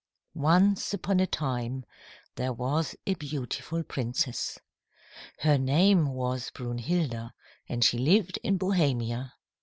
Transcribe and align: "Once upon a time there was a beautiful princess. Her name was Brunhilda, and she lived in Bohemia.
"Once 0.33 0.95
upon 0.95 1.19
a 1.19 1.27
time 1.27 1.85
there 2.33 2.51
was 2.51 2.95
a 3.05 3.13
beautiful 3.13 3.83
princess. 3.83 4.57
Her 5.37 5.59
name 5.59 6.07
was 6.15 6.49
Brunhilda, 6.49 7.35
and 7.69 7.83
she 7.83 7.99
lived 7.99 8.39
in 8.41 8.57
Bohemia. 8.57 9.33